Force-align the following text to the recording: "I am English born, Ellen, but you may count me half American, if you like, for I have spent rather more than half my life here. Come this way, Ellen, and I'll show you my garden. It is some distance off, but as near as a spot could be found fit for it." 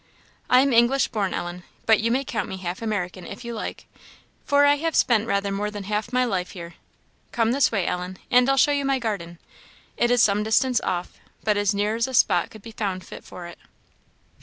"I 0.49 0.61
am 0.61 0.73
English 0.73 1.09
born, 1.09 1.31
Ellen, 1.31 1.61
but 1.85 1.99
you 1.99 2.09
may 2.09 2.25
count 2.25 2.49
me 2.49 2.57
half 2.57 2.81
American, 2.81 3.23
if 3.23 3.45
you 3.45 3.53
like, 3.53 3.85
for 4.43 4.65
I 4.65 4.77
have 4.77 4.95
spent 4.95 5.27
rather 5.27 5.51
more 5.51 5.69
than 5.69 5.83
half 5.83 6.11
my 6.11 6.25
life 6.25 6.53
here. 6.53 6.73
Come 7.31 7.51
this 7.51 7.71
way, 7.71 7.85
Ellen, 7.85 8.17
and 8.31 8.49
I'll 8.49 8.57
show 8.57 8.71
you 8.71 8.83
my 8.83 8.97
garden. 8.97 9.37
It 9.97 10.09
is 10.09 10.23
some 10.23 10.41
distance 10.41 10.81
off, 10.81 11.19
but 11.43 11.55
as 11.55 11.75
near 11.75 11.95
as 11.95 12.07
a 12.07 12.15
spot 12.15 12.49
could 12.49 12.63
be 12.63 12.71
found 12.71 13.05
fit 13.05 13.23
for 13.23 13.45
it." 13.45 13.59